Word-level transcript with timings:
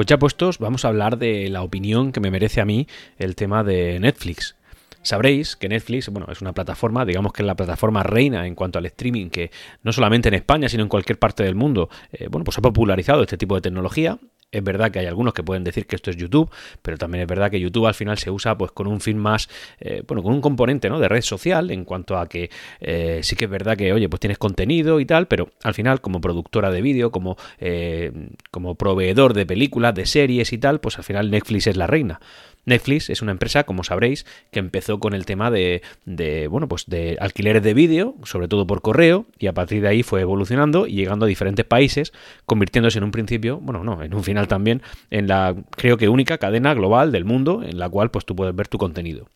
Pues 0.00 0.06
ya 0.06 0.18
puestos, 0.18 0.58
vamos 0.58 0.86
a 0.86 0.88
hablar 0.88 1.18
de 1.18 1.50
la 1.50 1.62
opinión 1.62 2.10
que 2.10 2.20
me 2.20 2.30
merece 2.30 2.62
a 2.62 2.64
mí 2.64 2.86
el 3.18 3.36
tema 3.36 3.62
de 3.62 4.00
Netflix. 4.00 4.56
Sabréis 5.02 5.56
que 5.56 5.68
Netflix, 5.68 6.08
bueno, 6.08 6.26
es 6.32 6.40
una 6.40 6.54
plataforma, 6.54 7.04
digamos 7.04 7.34
que 7.34 7.42
es 7.42 7.46
la 7.46 7.54
plataforma 7.54 8.02
reina 8.02 8.46
en 8.46 8.54
cuanto 8.54 8.78
al 8.78 8.86
streaming, 8.86 9.28
que 9.28 9.50
no 9.82 9.92
solamente 9.92 10.28
en 10.28 10.36
España, 10.36 10.70
sino 10.70 10.84
en 10.84 10.88
cualquier 10.88 11.18
parte 11.18 11.42
del 11.42 11.54
mundo, 11.54 11.90
eh, 12.12 12.28
bueno, 12.30 12.44
pues 12.44 12.56
ha 12.56 12.62
popularizado 12.62 13.20
este 13.20 13.36
tipo 13.36 13.56
de 13.56 13.60
tecnología 13.60 14.16
es 14.52 14.64
verdad 14.64 14.90
que 14.90 14.98
hay 14.98 15.06
algunos 15.06 15.34
que 15.34 15.42
pueden 15.42 15.64
decir 15.64 15.86
que 15.86 15.96
esto 15.96 16.10
es 16.10 16.16
YouTube, 16.16 16.50
pero 16.82 16.98
también 16.98 17.22
es 17.22 17.28
verdad 17.28 17.50
que 17.50 17.60
YouTube 17.60 17.86
al 17.86 17.94
final 17.94 18.18
se 18.18 18.30
usa 18.30 18.56
pues 18.56 18.72
con 18.72 18.86
un 18.86 19.00
fin 19.00 19.16
más, 19.16 19.48
eh, 19.78 20.02
bueno, 20.06 20.22
con 20.22 20.32
un 20.32 20.40
componente 20.40 20.88
¿no? 20.88 20.98
de 20.98 21.08
red 21.08 21.22
social 21.22 21.70
en 21.70 21.84
cuanto 21.84 22.18
a 22.18 22.28
que 22.28 22.50
eh, 22.80 23.20
sí 23.22 23.36
que 23.36 23.44
es 23.44 23.50
verdad 23.50 23.76
que, 23.76 23.92
oye, 23.92 24.08
pues 24.08 24.20
tienes 24.20 24.38
contenido 24.38 25.00
y 25.00 25.06
tal, 25.06 25.26
pero 25.26 25.50
al 25.62 25.74
final 25.74 26.00
como 26.00 26.20
productora 26.20 26.70
de 26.70 26.82
vídeo, 26.82 27.10
como, 27.10 27.36
eh, 27.58 28.12
como 28.50 28.74
proveedor 28.74 29.34
de 29.34 29.46
películas, 29.46 29.94
de 29.94 30.06
series 30.06 30.52
y 30.52 30.58
tal, 30.58 30.80
pues 30.80 30.98
al 30.98 31.04
final 31.04 31.30
Netflix 31.30 31.68
es 31.68 31.76
la 31.76 31.86
reina. 31.86 32.20
Netflix 32.64 33.10
es 33.10 33.22
una 33.22 33.32
empresa, 33.32 33.64
como 33.64 33.84
sabréis, 33.84 34.26
que 34.50 34.58
empezó 34.58 35.00
con 35.00 35.14
el 35.14 35.26
tema 35.26 35.50
de, 35.50 35.82
de 36.04 36.48
bueno, 36.48 36.68
pues 36.68 36.86
de 36.86 37.16
alquileres 37.20 37.62
de 37.62 37.74
vídeo, 37.74 38.14
sobre 38.24 38.48
todo 38.48 38.66
por 38.66 38.82
correo, 38.82 39.26
y 39.38 39.46
a 39.46 39.54
partir 39.54 39.82
de 39.82 39.88
ahí 39.88 40.02
fue 40.02 40.20
evolucionando 40.20 40.86
y 40.86 40.94
llegando 40.94 41.24
a 41.24 41.28
diferentes 41.28 41.64
países, 41.64 42.12
convirtiéndose 42.46 42.98
en 42.98 43.04
un 43.04 43.10
principio, 43.10 43.58
bueno, 43.58 43.84
no, 43.84 44.02
en 44.02 44.14
un 44.14 44.24
final 44.24 44.48
también, 44.48 44.82
en 45.10 45.28
la, 45.28 45.54
creo 45.70 45.96
que 45.96 46.08
única 46.08 46.38
cadena 46.38 46.74
global 46.74 47.12
del 47.12 47.24
mundo 47.24 47.62
en 47.62 47.78
la 47.78 47.88
cual 47.88 48.10
pues 48.10 48.24
tú 48.24 48.36
puedes 48.36 48.54
ver 48.54 48.68
tu 48.68 48.78
contenido. 48.78 49.28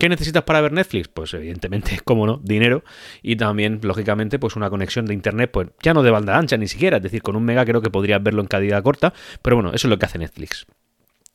¿Qué 0.00 0.08
necesitas 0.08 0.44
para 0.44 0.62
ver 0.62 0.72
Netflix? 0.72 1.08
Pues 1.08 1.34
evidentemente, 1.34 2.00
como 2.04 2.26
no, 2.26 2.40
dinero 2.42 2.82
y 3.22 3.36
también, 3.36 3.80
lógicamente, 3.82 4.38
pues 4.38 4.56
una 4.56 4.70
conexión 4.70 5.04
de 5.04 5.12
internet, 5.12 5.50
pues 5.52 5.68
ya 5.82 5.92
no 5.92 6.02
de 6.02 6.10
banda 6.10 6.38
ancha 6.38 6.56
ni 6.56 6.68
siquiera, 6.68 6.96
es 6.96 7.02
decir, 7.02 7.22
con 7.22 7.36
un 7.36 7.44
mega 7.44 7.66
creo 7.66 7.82
que 7.82 7.90
podrías 7.90 8.22
verlo 8.22 8.40
en 8.40 8.48
calidad 8.48 8.82
corta, 8.82 9.12
pero 9.42 9.56
bueno, 9.56 9.72
eso 9.74 9.86
es 9.86 9.90
lo 9.90 9.98
que 9.98 10.06
hace 10.06 10.18
Netflix. 10.18 10.66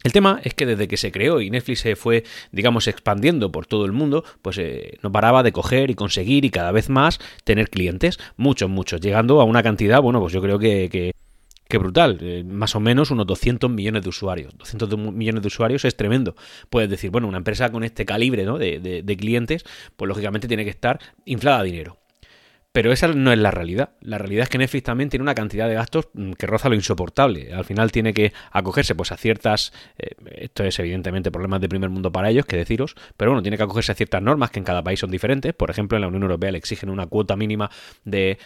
El 0.06 0.11
tema 0.11 0.39
es 0.44 0.53
que 0.53 0.67
desde 0.67 0.88
que 0.88 0.98
se 0.98 1.11
creó 1.11 1.42
y 1.42 1.50
Netflix 1.50 1.80
se 1.80 1.95
fue, 1.95 2.23
digamos, 2.52 2.88
expandiendo 2.88 3.52
por 3.52 3.66
todo 3.66 3.86
el 3.86 3.92
mundo, 3.92 4.23
pues 4.44 4.59
eh, 4.59 5.00
no 5.02 5.12
paraba 5.12 5.42
de 5.42 5.52
coger 5.52 5.89
y 5.89 5.95
conseguir 5.95 6.45
y 6.45 6.52
cada 6.52 6.72
vez 6.72 6.92
más 6.92 7.17
tener 7.44 7.72
clientes, 7.72 8.20
muchos, 8.38 8.70
muchos, 8.70 9.02
llegando 9.02 9.42
a 9.42 9.45
una 9.45 9.64
cantidad, 9.64 10.03
bueno, 10.03 10.20
pues 10.20 10.31
yo 10.31 10.44
creo 10.44 10.59
que, 10.59 11.12
que 11.67 11.78
brutal, 11.80 12.20
eh, 12.22 12.44
más 12.44 12.75
o 12.75 12.80
menos 12.80 13.09
unos 13.09 13.25
200 13.25 13.67
millones 13.72 14.03
de 14.03 14.09
usuarios. 14.09 14.56
200 14.59 14.95
millones 15.12 15.42
de 15.42 15.47
usuarios 15.47 15.84
es 15.86 15.97
tremendo. 15.97 16.36
Puedes 16.69 16.88
decir, 16.88 17.09
bueno, 17.09 17.28
una 17.28 17.38
empresa 17.38 17.72
con 17.72 17.84
este 17.84 18.06
calibre 18.06 18.45
¿no? 18.45 18.59
de, 18.59 19.02
de, 19.03 19.17
clientes, 19.17 19.66
pues 19.95 20.08
lógicamente 20.08 20.47
tiene 20.47 20.66
que 20.66 20.69
estar 20.69 21.00
inflada 21.25 21.64
de 21.64 21.72
dinero. 21.72 21.97
Pero 22.76 22.92
esa 22.92 23.08
no 23.08 23.31
es 23.31 23.40
la 23.40 23.52
realidad. 23.52 23.92
La 24.02 24.18
realidad 24.18 24.44
es 24.44 24.50
que 24.50 24.58
Netflix 24.58 24.84
también 24.84 25.09
tiene 25.09 25.23
una 25.23 25.34
cantidad 25.34 25.70
de 25.70 25.76
gastos 25.76 26.09
mm, 26.14 26.34
que 26.34 26.45
roza 26.45 26.68
lo 26.68 26.76
insoportable. 26.76 27.54
Al 27.54 27.64
final 27.64 27.90
tiene 27.90 28.14
que 28.14 28.34
acogerse 28.52 28.95
pues, 28.95 29.14
a 29.14 29.18
ciertas... 29.18 29.72
Eh, 29.98 30.09
esto 30.44 30.66
es 30.66 30.78
evidentemente 30.80 31.31
problemas 31.31 31.62
de 31.62 31.70
primer 31.70 31.90
mundo 31.90 32.12
para 32.12 32.30
ellos, 32.30 32.46
que 32.46 32.58
deciros. 32.58 32.96
Pero 33.16 33.31
bueno, 33.31 33.42
tiene 33.42 33.56
que 33.56 33.64
acogerse 33.64 33.94
a 33.94 33.96
ciertas 33.96 34.22
normas 34.22 34.52
que 34.52 34.59
en 34.59 34.66
cada 34.66 34.84
país 34.84 35.00
son 35.00 35.09
diferentes. 35.09 35.53
Por 35.53 35.72
ejemplo, 35.72 35.96
en 35.96 36.02
la 36.02 36.09
Unión 36.09 36.23
Europea 36.23 36.52
le 36.52 36.58
exigen 36.58 36.90
una 36.90 37.06
cuota 37.08 37.38
mínima 37.38 37.72
de, 38.03 38.40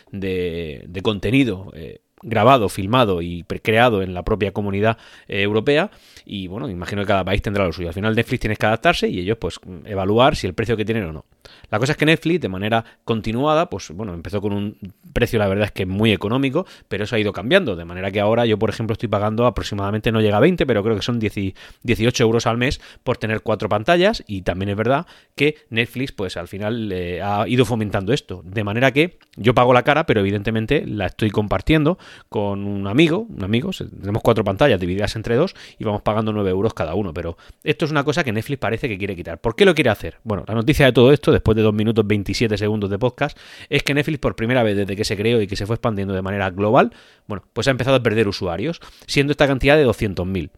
contenido. 1.02 1.72
Eh, 1.74 2.02
grabado, 2.22 2.70
filmado 2.70 3.24
y 3.24 3.46
creado 3.64 4.04
en 4.04 4.14
la 4.14 4.24
propia 4.24 4.52
comunidad 4.52 4.98
eh, 5.28 5.42
europea 5.42 5.90
y 6.26 6.48
bueno, 6.48 6.70
imagino 6.70 7.02
que 7.02 7.08
cada 7.08 7.24
país 7.24 7.42
tendrá 7.42 7.66
lo 7.66 7.72
suyo. 7.72 7.88
Al 7.88 7.94
final 7.94 8.14
Netflix 8.14 8.42
tienes 8.42 8.60
que 8.60 8.66
adaptarse 8.66 9.08
y 9.08 9.20
ellos 9.20 9.38
pues 9.40 9.60
evaluar 9.86 10.36
si 10.36 10.46
el 10.46 10.54
precio 10.54 10.76
que 10.76 10.84
tienen 10.84 11.06
o 11.06 11.14
no. 11.14 11.26
La 11.70 11.80
cosa 11.80 11.94
es 11.94 11.98
que 11.98 12.06
Netflix 12.06 12.42
de 12.42 12.50
manera 12.50 12.86
continuada, 13.04 13.70
pues 13.70 13.92
bueno, 13.92 14.14
empezó 14.14 14.42
con 14.42 14.54
un 14.54 14.78
precio 15.14 15.40
la 15.40 15.48
verdad 15.48 15.66
es 15.66 15.72
que 15.72 15.86
muy 15.86 16.12
económico, 16.12 16.66
pero 16.88 17.04
eso 17.04 17.16
ha 17.16 17.20
ido 17.20 17.34
cambiando, 17.34 17.76
de 17.76 17.86
manera 17.86 18.12
que 18.12 18.20
ahora 18.20 18.46
yo 18.46 18.58
por 18.58 18.70
ejemplo 18.70 18.94
estoy 18.94 19.10
pagando 19.10 19.46
aproximadamente, 19.46 20.12
no 20.12 20.22
llega 20.22 20.38
a 20.38 20.40
20, 20.40 20.66
pero 20.66 20.84
creo 20.84 20.96
que 20.96 21.02
son 21.02 21.20
18 21.20 22.24
euros 22.24 22.48
al 22.48 22.58
mes 22.58 22.82
por 23.04 23.18
tener 23.18 23.42
cuatro 23.42 23.70
pantallas 23.70 24.24
y 24.28 24.42
también 24.42 24.70
es 24.70 24.76
verdad 24.76 25.06
que 25.36 25.56
Netflix 25.70 26.12
pues 26.12 26.38
al 26.38 26.48
final 26.48 26.92
eh, 26.92 27.22
ha 27.22 27.48
ido 27.48 27.66
fomentando 27.66 28.14
esto, 28.14 28.42
de 28.44 28.64
manera 28.64 28.92
que 28.92 29.18
yo 29.36 29.54
pago 29.54 29.74
la 29.74 29.84
cara, 29.84 30.06
pero 30.06 30.20
evidentemente 30.20 30.86
la 30.86 31.08
estoy 31.08 31.30
compartiendo 31.30 31.98
con 32.30 32.66
un 32.66 32.88
amigo, 32.88 33.26
un 33.30 33.44
amigo, 33.44 33.72
tenemos 33.72 34.22
cuatro 34.22 34.44
pantallas 34.44 34.80
divididas 34.80 35.16
entre 35.16 35.36
dos 35.36 35.56
y 35.78 35.84
vamos 35.84 36.02
pagando 36.02 36.34
9 36.34 36.50
euros 36.50 36.74
cada 36.74 36.96
uno, 36.96 37.14
pero 37.14 37.38
esto 37.64 37.86
es 37.86 37.92
una 37.92 38.04
cosa 38.04 38.24
que 38.24 38.32
Netflix 38.32 38.60
parece 38.60 38.88
que 38.88 38.98
quiere 38.98 39.16
quitar. 39.16 39.40
¿Por 39.40 39.56
qué 39.56 39.66
lo 39.66 39.76
quiere 39.76 39.90
hacer? 39.90 40.18
Bueno, 40.24 40.44
la 40.48 40.54
noticia 40.54 40.86
de 40.86 40.92
todo 40.92 41.12
esto, 41.12 41.34
después 41.40 41.56
de 41.56 41.64
2 41.64 41.74
minutos 41.74 42.06
27 42.06 42.58
segundos 42.58 42.90
de 42.90 43.00
podcast, 43.00 43.38
es 43.70 43.84
que 43.84 43.94
Netflix 43.94 44.20
por 44.20 44.36
primera 44.36 44.64
vez 44.64 44.76
desde 44.76 44.96
que 44.96 45.06
se 45.06 45.18
creó 45.18 45.42
y 45.42 45.48
que 45.48 45.56
se 45.56 45.66
fue 45.66 45.76
expandiendo 45.76 46.14
de 46.14 46.22
manera 46.22 46.50
global, 46.52 46.94
bueno, 47.28 47.44
pues 47.54 47.68
ha 47.68 47.72
empezado 47.72 47.96
a 47.96 48.04
perder 48.04 48.28
usuarios, 48.28 48.80
siendo 49.08 49.32
esta 49.32 49.48
cantidad 49.48 49.78
de 49.78 49.86
200.000. 49.86 50.52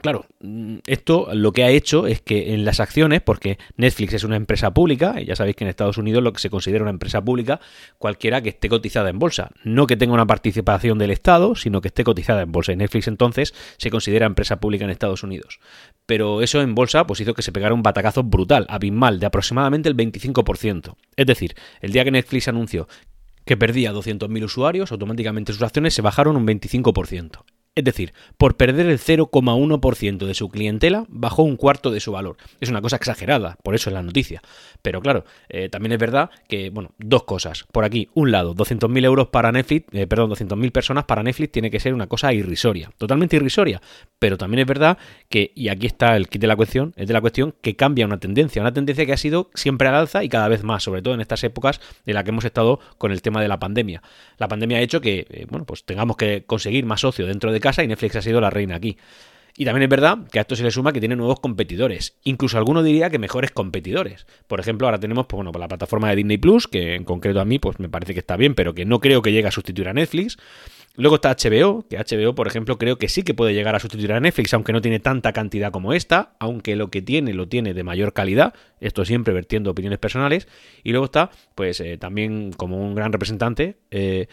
Claro, 0.00 0.24
mm, 0.40 0.78
esto 0.86 1.28
lo 1.34 1.52
que 1.52 1.62
ha 1.64 1.70
hecho 1.70 2.06
es 2.06 2.22
que 2.22 2.54
en 2.54 2.64
las 2.64 2.80
acciones, 2.80 3.20
porque 3.20 3.58
Netflix 3.76 4.14
es 4.14 4.24
una 4.24 4.36
empresa 4.36 4.72
pública, 4.72 5.20
y 5.20 5.26
ya 5.26 5.36
sabéis 5.36 5.56
que 5.56 5.64
en 5.64 5.68
Estados 5.68 5.98
Unidos 5.98 6.22
lo 6.22 6.32
que 6.32 6.40
se 6.40 6.48
considera 6.48 6.82
una 6.82 6.90
empresa 6.90 7.22
pública, 7.22 7.60
cualquiera 7.98 8.40
que 8.40 8.48
esté 8.48 8.68
cotizada 8.68 9.10
en 9.10 9.18
bolsa, 9.18 9.50
no 9.62 9.86
que 9.86 9.96
tenga 9.96 10.14
una 10.14 10.26
participación 10.26 10.98
del 10.98 11.10
Estado, 11.10 11.54
sino 11.54 11.82
que 11.82 11.88
esté 11.88 12.02
cotizada 12.02 12.42
en 12.42 12.50
bolsa. 12.50 12.72
Y 12.72 12.76
Netflix 12.76 13.08
entonces 13.08 13.54
se 13.76 13.90
considera 13.90 14.26
empresa 14.26 14.58
pública 14.58 14.84
en 14.84 14.90
Estados 14.90 15.22
Unidos. 15.22 15.60
Pero 16.06 16.40
eso 16.40 16.62
en 16.62 16.74
bolsa 16.74 17.06
pues 17.06 17.20
hizo 17.20 17.34
que 17.34 17.42
se 17.42 17.52
pegara 17.52 17.74
un 17.74 17.82
batacazo 17.82 18.22
brutal, 18.22 18.66
abismal, 18.70 19.20
de 19.20 19.26
aproximadamente 19.26 19.88
el 19.88 19.96
25%. 19.96 20.96
Es 21.16 21.26
decir, 21.26 21.54
el 21.80 21.92
día 21.92 22.04
que 22.04 22.10
Netflix 22.10 22.48
anunció 22.48 22.88
que 23.44 23.56
perdía 23.56 23.92
200.000 23.92 24.44
usuarios, 24.44 24.92
automáticamente 24.92 25.52
sus 25.52 25.62
acciones 25.62 25.94
se 25.94 26.02
bajaron 26.02 26.36
un 26.36 26.46
25%. 26.46 27.42
Es 27.76 27.84
decir, 27.84 28.12
por 28.36 28.56
perder 28.56 28.86
el 28.86 28.98
0,1% 28.98 30.26
de 30.26 30.34
su 30.34 30.48
clientela, 30.48 31.04
bajó 31.08 31.44
un 31.44 31.56
cuarto 31.56 31.92
de 31.92 32.00
su 32.00 32.10
valor. 32.10 32.36
Es 32.60 32.68
una 32.68 32.82
cosa 32.82 32.96
exagerada, 32.96 33.56
por 33.62 33.76
eso 33.76 33.90
es 33.90 33.94
la 33.94 34.02
noticia. 34.02 34.42
Pero 34.82 35.00
claro, 35.00 35.24
eh, 35.48 35.68
también 35.68 35.92
es 35.92 35.98
verdad 35.98 36.30
que, 36.48 36.70
bueno, 36.70 36.90
dos 36.98 37.22
cosas. 37.22 37.64
Por 37.70 37.84
aquí, 37.84 38.08
un 38.12 38.32
lado, 38.32 38.56
200.000 38.56 39.04
euros 39.04 39.28
para 39.28 39.52
Netflix, 39.52 39.86
eh, 39.92 40.08
perdón, 40.08 40.30
200.000 40.30 40.72
personas 40.72 41.04
para 41.04 41.22
Netflix 41.22 41.52
tiene 41.52 41.70
que 41.70 41.78
ser 41.78 41.94
una 41.94 42.08
cosa 42.08 42.32
irrisoria, 42.32 42.90
totalmente 42.98 43.36
irrisoria. 43.36 43.80
Pero 44.18 44.36
también 44.36 44.60
es 44.62 44.66
verdad 44.66 44.98
que, 45.28 45.52
y 45.54 45.68
aquí 45.68 45.86
está 45.86 46.16
el 46.16 46.28
kit 46.28 46.40
de 46.40 46.48
la 46.48 46.56
cuestión, 46.56 46.92
es 46.96 47.06
de 47.06 47.14
la 47.14 47.20
cuestión 47.20 47.54
que 47.62 47.76
cambia 47.76 48.04
una 48.04 48.18
tendencia, 48.18 48.60
una 48.62 48.72
tendencia 48.72 49.06
que 49.06 49.12
ha 49.12 49.16
sido 49.16 49.48
siempre 49.54 49.86
al 49.86 49.94
alza 49.94 50.24
y 50.24 50.28
cada 50.28 50.48
vez 50.48 50.64
más, 50.64 50.82
sobre 50.82 51.02
todo 51.02 51.14
en 51.14 51.20
estas 51.20 51.44
épocas 51.44 51.80
en 52.04 52.14
las 52.14 52.24
que 52.24 52.30
hemos 52.30 52.44
estado 52.44 52.80
con 52.98 53.12
el 53.12 53.22
tema 53.22 53.40
de 53.40 53.46
la 53.46 53.60
pandemia. 53.60 54.02
La 54.38 54.48
pandemia 54.48 54.78
ha 54.78 54.80
hecho 54.80 55.00
que, 55.00 55.26
eh, 55.30 55.46
bueno, 55.48 55.66
pues 55.66 55.84
tengamos 55.84 56.16
que 56.16 56.42
conseguir 56.44 56.84
más 56.84 57.02
socio 57.02 57.26
dentro 57.26 57.52
de 57.52 57.59
casa 57.60 57.82
y 57.82 57.88
Netflix 57.88 58.16
ha 58.16 58.22
sido 58.22 58.40
la 58.40 58.50
reina 58.50 58.76
aquí. 58.76 58.96
Y 59.56 59.64
también 59.64 59.82
es 59.82 59.88
verdad 59.88 60.18
que 60.30 60.38
a 60.38 60.42
esto 60.42 60.56
se 60.56 60.62
le 60.62 60.70
suma 60.70 60.92
que 60.92 61.00
tiene 61.00 61.16
nuevos 61.16 61.40
competidores. 61.40 62.16
Incluso 62.24 62.56
alguno 62.56 62.82
diría 62.82 63.10
que 63.10 63.18
mejores 63.18 63.50
competidores. 63.50 64.26
Por 64.46 64.60
ejemplo, 64.60 64.86
ahora 64.86 64.98
tenemos 64.98 65.26
pues, 65.26 65.36
bueno, 65.36 65.52
la 65.58 65.68
plataforma 65.68 66.08
de 66.08 66.16
Disney 66.16 66.38
Plus, 66.38 66.66
que 66.66 66.94
en 66.94 67.04
concreto 67.04 67.40
a 67.40 67.44
mí 67.44 67.58
pues, 67.58 67.78
me 67.78 67.88
parece 67.88 68.14
que 68.14 68.20
está 68.20 68.36
bien, 68.36 68.54
pero 68.54 68.74
que 68.74 68.84
no 68.84 69.00
creo 69.00 69.22
que 69.22 69.32
llegue 69.32 69.48
a 69.48 69.50
sustituir 69.50 69.88
a 69.88 69.92
Netflix. 69.92 70.38
Luego 70.96 71.16
está 71.16 71.36
HBO, 71.36 71.86
que 71.88 71.98
HBO, 71.98 72.34
por 72.34 72.46
ejemplo, 72.46 72.76
creo 72.76 72.96
que 72.98 73.08
sí 73.08 73.22
que 73.22 73.32
puede 73.32 73.54
llegar 73.54 73.74
a 73.74 73.78
sustituir 73.78 74.12
a 74.12 74.20
Netflix, 74.20 74.52
aunque 74.54 74.72
no 74.72 74.80
tiene 74.80 74.98
tanta 74.98 75.32
cantidad 75.32 75.70
como 75.70 75.92
esta, 75.92 76.32
aunque 76.40 76.74
lo 76.74 76.90
que 76.90 77.00
tiene 77.00 77.32
lo 77.32 77.48
tiene 77.48 77.74
de 77.74 77.84
mayor 77.84 78.12
calidad. 78.12 78.54
Esto 78.80 79.04
siempre 79.04 79.32
vertiendo 79.32 79.70
opiniones 79.70 79.98
personales. 79.98 80.48
Y 80.82 80.90
luego 80.90 81.06
está, 81.06 81.30
pues 81.54 81.80
eh, 81.80 81.96
también 81.96 82.52
como 82.52 82.76
un 82.78 82.94
gran 82.94 83.12
representante, 83.12 83.76
eh, 83.90 84.26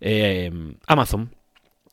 eh, 0.00 0.50
Amazon. 0.86 1.30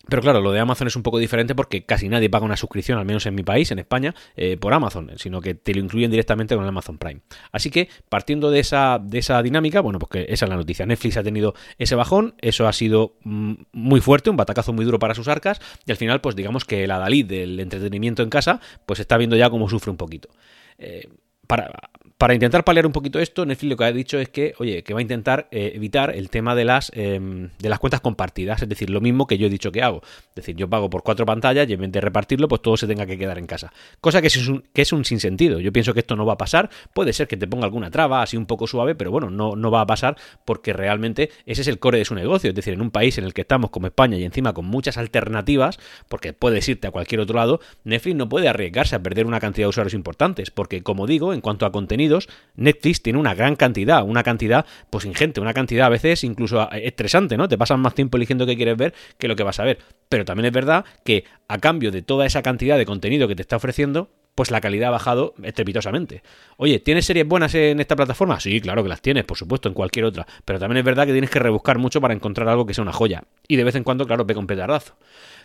Pero 0.07 0.21
claro, 0.21 0.41
lo 0.41 0.51
de 0.51 0.59
Amazon 0.59 0.87
es 0.87 0.95
un 0.95 1.03
poco 1.03 1.19
diferente 1.19 1.55
porque 1.55 1.83
casi 1.85 2.09
nadie 2.09 2.29
paga 2.29 2.45
una 2.45 2.57
suscripción, 2.57 2.97
al 2.97 3.05
menos 3.05 3.25
en 3.25 3.35
mi 3.35 3.43
país, 3.43 3.69
en 3.71 3.79
España, 3.79 4.15
eh, 4.35 4.57
por 4.57 4.73
Amazon, 4.73 5.11
sino 5.17 5.41
que 5.41 5.55
te 5.55 5.73
lo 5.73 5.81
incluyen 5.81 6.09
directamente 6.09 6.55
con 6.55 6.63
el 6.63 6.69
Amazon 6.69 6.97
Prime. 6.97 7.21
Así 7.51 7.69
que, 7.69 7.89
partiendo 8.07 8.49
de 8.49 8.59
esa, 8.59 8.99
de 8.99 9.19
esa 9.19 9.41
dinámica, 9.43 9.81
bueno, 9.81 9.99
pues 9.99 10.25
esa 10.29 10.45
es 10.45 10.49
la 10.49 10.55
noticia. 10.55 10.85
Netflix 10.85 11.17
ha 11.17 11.23
tenido 11.23 11.53
ese 11.77 11.95
bajón, 11.95 12.35
eso 12.39 12.67
ha 12.67 12.73
sido 12.73 13.15
mm, 13.23 13.53
muy 13.73 14.01
fuerte, 14.01 14.29
un 14.29 14.37
batacazo 14.37 14.73
muy 14.73 14.85
duro 14.85 14.99
para 14.99 15.13
sus 15.13 15.27
arcas, 15.27 15.59
y 15.85 15.91
al 15.91 15.97
final, 15.97 16.21
pues 16.21 16.35
digamos 16.35 16.65
que 16.65 16.87
la 16.87 16.97
Dalí 16.97 17.23
del 17.23 17.59
entretenimiento 17.59 18.23
en 18.23 18.29
casa, 18.29 18.61
pues 18.85 18.99
está 18.99 19.17
viendo 19.17 19.35
ya 19.35 19.49
cómo 19.49 19.69
sufre 19.69 19.91
un 19.91 19.97
poquito. 19.97 20.29
Eh, 20.77 21.07
para, 21.45 21.71
para 22.19 22.33
intentar 22.33 22.65
paliar 22.65 22.85
un 22.85 22.91
poquito 22.91 23.17
esto, 23.17 23.45
Netflix 23.45 23.69
lo 23.69 23.77
que 23.77 23.83
ha 23.85 23.93
dicho 23.93 24.19
es 24.19 24.27
que, 24.27 24.53
oye, 24.57 24.83
que 24.83 24.93
va 24.93 24.99
a 24.99 25.01
intentar 25.01 25.47
eh, 25.51 25.71
evitar 25.73 26.13
el 26.13 26.29
tema 26.29 26.53
de 26.53 26.65
las, 26.65 26.91
em, 26.93 27.47
de 27.59 27.69
las 27.69 27.79
cuentas 27.79 28.01
compartidas, 28.01 28.61
es 28.61 28.67
decir, 28.67 28.89
lo 28.89 28.99
mismo 28.99 29.25
que 29.25 29.37
yo 29.37 29.47
he 29.47 29.49
dicho 29.49 29.71
que 29.71 29.81
hago. 29.81 30.01
Es 30.03 30.35
decir, 30.35 30.57
yo 30.57 30.69
pago 30.69 30.89
por 30.89 31.01
cuatro 31.01 31.25
pantallas 31.25 31.69
y 31.69 31.73
en 31.75 31.79
vez 31.79 31.93
de 31.93 32.01
repartirlo, 32.01 32.49
pues 32.49 32.61
todo 32.61 32.75
se 32.75 32.87
tenga 32.87 33.05
que 33.05 33.17
quedar 33.17 33.37
en 33.37 33.47
casa. 33.47 33.71
Cosa 34.01 34.19
que 34.19 34.27
es 34.27 34.47
un, 34.49 34.65
que 34.73 34.81
es 34.81 34.91
un 34.91 35.05
sinsentido. 35.05 35.61
Yo 35.61 35.71
pienso 35.71 35.93
que 35.93 36.01
esto 36.01 36.17
no 36.17 36.25
va 36.25 36.33
a 36.33 36.37
pasar. 36.37 36.69
Puede 36.93 37.13
ser 37.13 37.29
que 37.29 37.37
te 37.37 37.47
ponga 37.47 37.63
alguna 37.63 37.89
traba 37.89 38.21
así 38.21 38.35
un 38.35 38.47
poco 38.47 38.67
suave, 38.67 38.95
pero 38.95 39.11
bueno, 39.11 39.29
no, 39.29 39.55
no 39.55 39.71
va 39.71 39.79
a 39.79 39.87
pasar 39.87 40.17
porque 40.43 40.73
realmente 40.73 41.29
ese 41.45 41.61
es 41.61 41.69
el 41.69 41.79
core 41.79 41.99
de 41.99 42.05
su 42.05 42.15
negocio. 42.15 42.49
Es 42.49 42.55
decir, 42.55 42.73
en 42.73 42.81
un 42.81 42.91
país 42.91 43.17
en 43.17 43.23
el 43.23 43.33
que 43.33 43.43
estamos 43.43 43.69
como 43.69 43.87
España 43.87 44.17
y 44.17 44.25
encima 44.25 44.51
con 44.51 44.65
muchas 44.65 44.97
alternativas, 44.97 45.79
porque 46.09 46.33
puedes 46.33 46.67
irte 46.67 46.85
a 46.85 46.91
cualquier 46.91 47.21
otro 47.21 47.37
lado, 47.37 47.61
Netflix 47.85 48.17
no 48.17 48.27
puede 48.27 48.49
arriesgarse 48.49 48.97
a 48.97 49.01
perder 49.01 49.25
una 49.25 49.39
cantidad 49.39 49.67
de 49.67 49.69
usuarios 49.69 49.93
importantes, 49.93 50.51
porque 50.51 50.83
como 50.83 51.07
digo, 51.07 51.33
en 51.33 51.39
cuanto 51.39 51.65
a 51.65 51.71
contenido, 51.71 52.08
Netflix 52.55 53.01
tiene 53.01 53.19
una 53.19 53.33
gran 53.33 53.55
cantidad, 53.55 54.03
una 54.03 54.23
cantidad 54.23 54.65
pues 54.89 55.05
ingente, 55.05 55.39
una 55.39 55.53
cantidad 55.53 55.87
a 55.87 55.89
veces 55.89 56.23
incluso 56.23 56.61
eh, 56.71 56.87
estresante, 56.87 57.37
¿no? 57.37 57.47
Te 57.47 57.57
pasas 57.57 57.77
más 57.77 57.93
tiempo 57.95 58.17
eligiendo 58.17 58.45
qué 58.45 58.55
quieres 58.55 58.77
ver 58.77 58.93
que 59.17 59.27
lo 59.27 59.35
que 59.35 59.43
vas 59.43 59.59
a 59.59 59.63
ver. 59.63 59.79
Pero 60.09 60.25
también 60.25 60.45
es 60.45 60.53
verdad 60.53 60.85
que 61.03 61.25
a 61.47 61.57
cambio 61.59 61.91
de 61.91 62.01
toda 62.01 62.25
esa 62.25 62.41
cantidad 62.41 62.77
de 62.77 62.85
contenido 62.85 63.27
que 63.27 63.35
te 63.35 63.41
está 63.41 63.55
ofreciendo, 63.55 64.09
pues 64.39 64.51
la 64.51 64.61
calidad 64.61 64.87
ha 64.87 64.91
bajado 64.91 65.33
estrepitosamente. 65.43 66.23
Oye, 66.55 66.79
¿tienes 66.79 67.05
series 67.05 67.27
buenas 67.27 67.53
en 67.55 67.81
esta 67.81 67.97
plataforma? 67.97 68.39
Sí, 68.39 68.61
claro 68.61 68.83
que 68.83 68.87
las 68.87 69.01
tienes, 69.01 69.25
por 69.25 69.37
supuesto, 69.37 69.67
en 69.67 69.75
cualquier 69.75 70.05
otra. 70.05 70.25
Pero 70.45 70.59
también 70.59 70.77
es 70.77 70.85
verdad 70.85 71.05
que 71.05 71.11
tienes 71.11 71.29
que 71.29 71.39
rebuscar 71.39 71.77
mucho 71.77 71.99
para 71.99 72.13
encontrar 72.13 72.47
algo 72.47 72.65
que 72.65 72.73
sea 72.73 72.83
una 72.83 72.93
joya. 72.93 73.25
Y 73.49 73.57
de 73.57 73.65
vez 73.65 73.75
en 73.75 73.83
cuando, 73.83 74.07
claro, 74.07 74.25
pega 74.25 74.39
un 74.39 74.47
petardazo. 74.47 74.95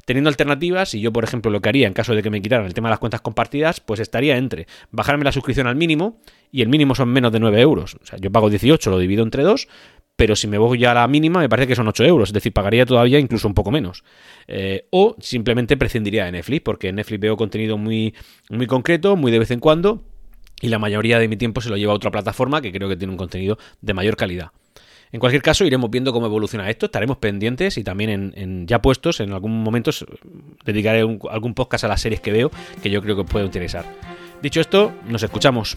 Teniendo 0.05 0.28
alternativas, 0.28 0.94
y 0.94 1.00
yo, 1.00 1.12
por 1.12 1.25
ejemplo, 1.25 1.50
lo 1.50 1.61
que 1.61 1.70
haría 1.70 1.88
en 1.88 1.93
caso 1.93 2.14
de 2.14 2.22
que 2.22 2.31
me 2.31 2.40
quitaran 2.40 2.66
el 2.66 2.75
tema 2.75 2.88
de 2.88 2.93
las 2.93 3.00
cuentas 3.00 3.20
compartidas, 3.20 3.81
pues 3.81 3.99
estaría 3.99 4.37
entre 4.37 4.69
bajarme 4.93 5.25
la 5.25 5.32
suscripción 5.32 5.66
al 5.66 5.75
mínimo, 5.75 6.20
y 6.55 6.62
el 6.62 6.69
mínimo 6.69 6.95
son 6.95 7.09
menos 7.09 7.33
de 7.33 7.41
9 7.41 7.61
euros. 7.61 7.97
O 8.01 8.06
sea, 8.06 8.17
yo 8.21 8.31
pago 8.31 8.49
18, 8.49 8.89
lo 8.89 8.99
divido 9.01 9.25
entre 9.25 9.43
dos 9.43 9.67
pero 10.17 10.37
si 10.37 10.47
me 10.47 10.59
voy 10.59 10.79
ya 10.79 10.93
a 10.93 10.95
la 10.95 11.09
mínima 11.09 11.41
me 11.41 11.49
parece 11.49 11.67
que 11.67 11.75
son 11.75 11.89
8 11.89 12.05
euros, 12.05 12.29
es 12.29 12.33
decir, 12.33 12.53
pagaría 12.53 12.87
todavía 12.87 13.19
incluso 13.19 13.49
un 13.49 13.55
poco 13.55 13.71
menos. 13.71 14.05
Eh, 14.47 14.87
o 14.91 15.17
simplemente 15.19 15.77
prescindiría 15.77 16.27
de 16.27 16.33
Netflix, 16.33 16.62
porque 16.62 16.89
en 16.89 16.95
Netflix 16.95 17.21
veo 17.21 17.37
contenido 17.37 17.79
muy, 17.79 18.15
muy 18.49 18.69
concreto, 18.69 19.17
muy 19.17 19.33
de 19.33 19.41
vez 19.41 19.51
en 19.51 19.59
cuando, 19.59 20.05
y 20.61 20.69
la 20.69 20.79
mayoría 20.79 21.19
de 21.19 21.27
mi 21.27 21.37
tiempo 21.37 21.61
se 21.61 21.69
lo 21.69 21.77
lleva 21.77 21.93
a 21.93 21.97
otra 21.97 22.12
plataforma 22.12 22.62
que 22.62 22.71
creo 22.71 22.89
que 22.89 22.97
tiene 22.97 23.11
un 23.11 23.17
contenido 23.17 23.59
de 23.81 23.93
mayor 23.93 24.17
calidad. 24.17 24.53
En 25.11 25.19
cualquier 25.21 25.43
caso, 25.43 25.65
iremos 25.65 25.91
viendo 25.91 26.12
cómo 26.12 26.27
evoluciona 26.27 26.71
esto, 26.71 26.87
estaremos 26.87 27.19
pendientes 27.19 27.77
y 27.77 27.85
también 27.85 28.33
en, 28.37 28.67
ya 28.67 28.81
puestos, 28.81 29.21
en 29.21 29.33
algún 29.33 29.62
momento 29.62 29.91
dedicaré 30.65 31.00
algún 31.00 31.55
podcast 31.55 31.85
a 31.85 31.89
las 31.89 32.00
series 32.00 32.21
que 32.21 32.33
veo 32.33 32.50
que 32.83 32.91
yo 32.91 33.03
creo 33.03 33.17
que 33.17 33.23
os 33.23 33.29
puede 33.29 33.47
interesar. 33.47 33.85
Dicho 34.43 34.61
esto, 34.61 34.93
nos 35.09 35.23
escuchamos. 35.23 35.77